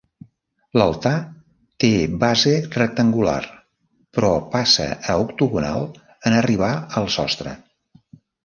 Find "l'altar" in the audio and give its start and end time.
0.81-1.11